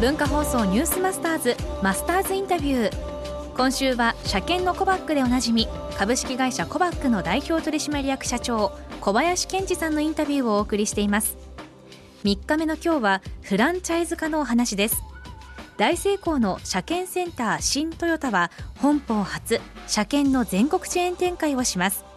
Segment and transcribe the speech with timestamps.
[0.00, 3.54] 文化放送ニュースマスターズマスターズインタビュー。
[3.54, 11.36] 今週は車検のコバックでおなじみ株式会社コバックの代表取締役社長小林健二さんのインタビューをお送りしています。
[12.24, 15.02] 3日目の今日はフランチャイズ化のお話です。
[15.76, 22.09] 大成功の車検センター新トヨタは本邦初車検の全国チェーン展開をします。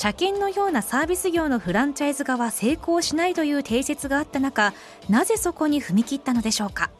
[0.00, 4.72] 車検のようなサービス業のフランチャイズ化は成功しないという定説があった中
[5.10, 6.90] なぜそこに踏み切ったのでしょうか？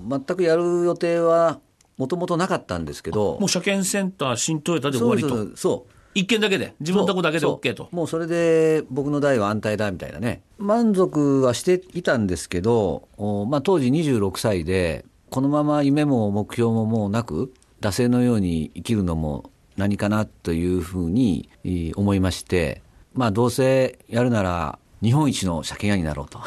[0.00, 1.60] 全くやる予定は
[1.98, 5.28] もともとなかったんですけどもう車検センター新トヨタで終わりと。
[5.28, 7.90] そうそう一件だけで自分のとこだけで OK と。
[7.92, 10.40] もうそれで僕の代は安泰だみたいなね。
[10.56, 13.06] 満足はしていたんですけど、
[13.50, 21.48] まあ、当時26歳でこのまま夢も目標ももうなく惰性のように生きるのも何かなというふうに
[21.96, 22.82] 思いまして、
[23.14, 26.40] まあ、どうせやるなら日本一の車検屋になろうと。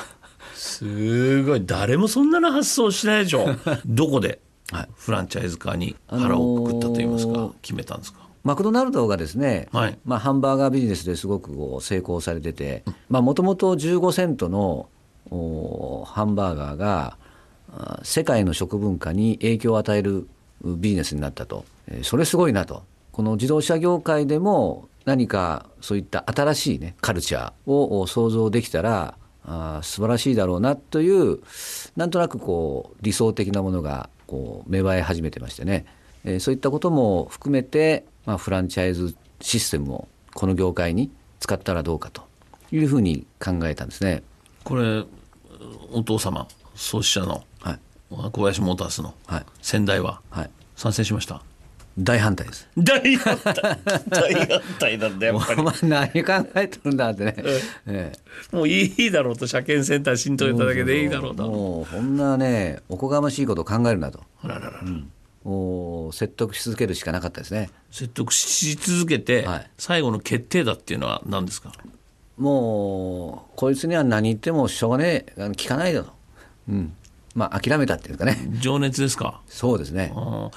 [0.55, 1.65] すごい。
[1.65, 3.47] 誰もそんなの発想しないでしょ。
[3.85, 4.39] どこで
[4.95, 8.19] フランチャイズ化に腹をくくったと言いますか、あのー、決めたんですか？
[8.43, 14.87] マクドナルドがですね、はい、まあ、ハンバーガービジネスですごくこう成功されててもともと15セントの
[16.05, 17.17] ハンバーガーが
[18.03, 20.27] 世界の食文化に影響を与える
[20.63, 21.65] ビジネスになったと。
[22.03, 22.83] それすごいなと
[23.15, 31.39] この自動車業界でも何かそういった新しいねカルチャーを想像できたらあ素晴らしいだろうなという
[31.95, 35.85] なんとなくこう理想的なものがこう芽生え始めてましてね、
[36.25, 42.23] えー、そういったことも含めて、まあ、フランチャイズシステムをこの業界に使ったらどうかと
[42.73, 44.23] いうふうに考えたんですね。
[44.65, 45.05] これ
[45.93, 47.45] お父様創始者の
[48.09, 49.13] 小林モータースの
[49.61, 50.21] 先代は
[50.75, 51.41] 賛成しました、
[51.97, 52.67] 大反対です。
[52.77, 53.53] 大反対。
[54.09, 55.87] 大反対なんだやっぱり。
[55.87, 57.35] 何考えてるんだってね。
[57.37, 61.49] ええ、もういいだろうと車検センター浸透いただけでいいだろうと。
[61.49, 64.21] もうこんなねおこがましいことを考えるなと。
[64.41, 64.79] あららら。
[64.81, 65.11] うん
[65.45, 71.71] もう説得し続けるしかなかったですね説得し続けて、はい、最後の決定だっていうのは何ですか？
[72.39, 76.11] もうこいつには何言ってもしょうがねえ聞かないだと、
[76.67, 76.95] うん、
[77.35, 78.37] まあ諦めたっていうかね。
[78.59, 79.41] 情熱ですか？
[79.47, 80.11] そうですね。
[80.15, 80.51] こ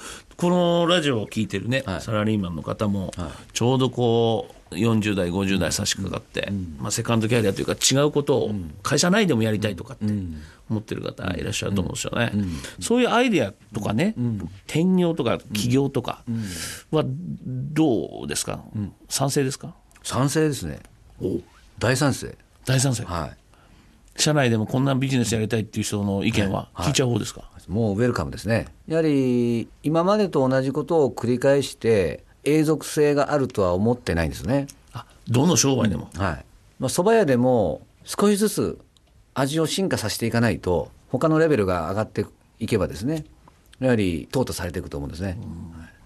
[0.49, 3.11] のラジオを聞いてるね、はい、サラリーマンの方も、
[3.51, 8.51] ちょうどこう40代50代差し掛かって、うん、まあ、セカンドキャリアというか違うことを
[8.81, 10.05] 会社内でもやりたいとかって
[10.69, 12.31] 思ってる方いらっしゃると思うんですよね、
[12.79, 14.15] そういうアイデアとかね、
[14.67, 16.23] 転業とか起業とか
[16.91, 18.63] はどうですか、
[19.09, 19.75] 賛成ですか？
[20.03, 20.79] 賛成ですね。
[21.79, 22.37] 大賛成。
[22.65, 23.03] 大賛成。
[23.03, 23.37] はい
[24.21, 28.67] 社内でもこんなビジネスやりたいっていう人の意見は聞いちゃう方ですか、はいはい、もうウェルカムですね。
[28.87, 34.67] やはり今までと同じことを繰り返して永続性があるとは思ってないんですね。
[34.93, 36.45] あどの商売でも、はい。
[36.79, 38.79] まあ、蕎麦屋でも少しずつ
[39.33, 42.25] 味を進化させていかないと他のレベルが上がって
[42.59, 43.25] いけばですね
[43.79, 45.37] やはり淘汰されていくと思うんですね、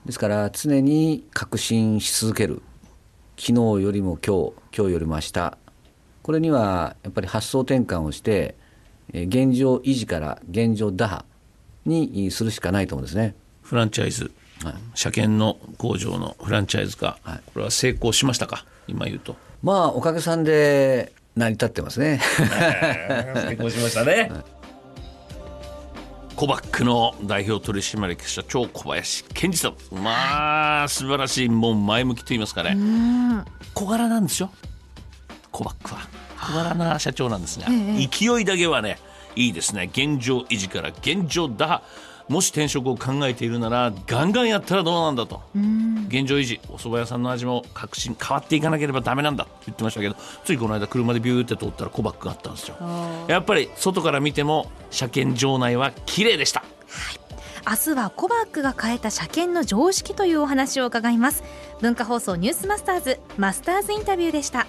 [0.05, 2.61] ですから常に革新し続ける。
[3.35, 5.57] 昨日よりも今日今日よりも明日
[6.23, 8.55] これにはやっぱり発想転換をして
[9.13, 11.25] 現状維持から現状打破
[11.85, 13.35] にするしかないと思うんですね。
[13.61, 14.31] フランチャイズ、
[14.63, 18.65] はい、車検の工場のフランチャイズ化、はい、これは成功しましたか？
[18.87, 19.35] 今言うと。
[19.61, 22.19] まあおかげさんで成り立ってますね。
[23.35, 24.29] 成功しましたね。
[24.31, 24.43] はい。
[26.35, 29.75] コバックの代表取締役社長小林健二さん。
[29.91, 32.77] まあ素晴らしいもう前向きと言いますかね。
[33.73, 34.49] 小柄なんですよ
[35.53, 36.01] コバックは。
[36.41, 38.99] 小柄な社長なんですが、勢いだけはね
[39.37, 39.89] いいですね。
[39.93, 41.81] 現状維持から現状打破。
[42.29, 45.41] もし転職を考えているならガンガンやったらどうなんだと。
[46.07, 50.15] 現状維持お蕎麦屋さんの味も革新変わっていかなければだめなんだって言ってましたけど
[50.45, 52.77] ついこの間車でビューって通ったらコバックがあったんですよ。
[53.27, 57.19] やっぱり外から見ても車検場内は綺麗でした、はい。
[57.65, 61.43] 明日はコバックが変えた車検の常識というお話を伺います。
[61.81, 64.65] 文化放送ニュースマスターズマスターズインタビューでした